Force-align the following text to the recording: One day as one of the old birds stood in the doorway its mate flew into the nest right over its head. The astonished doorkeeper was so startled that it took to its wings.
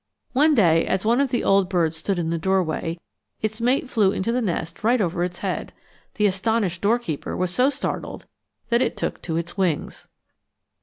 One 0.33 0.55
day 0.55 0.87
as 0.87 1.05
one 1.05 1.21
of 1.21 1.29
the 1.29 1.43
old 1.43 1.69
birds 1.69 1.95
stood 1.95 2.17
in 2.17 2.31
the 2.31 2.39
doorway 2.39 2.99
its 3.43 3.61
mate 3.61 3.87
flew 3.87 4.11
into 4.11 4.31
the 4.31 4.41
nest 4.41 4.83
right 4.83 4.99
over 4.99 5.23
its 5.23 5.37
head. 5.45 5.73
The 6.15 6.25
astonished 6.25 6.81
doorkeeper 6.81 7.37
was 7.37 7.53
so 7.53 7.69
startled 7.69 8.25
that 8.69 8.81
it 8.81 8.97
took 8.97 9.21
to 9.21 9.37
its 9.37 9.57
wings. 9.59 10.07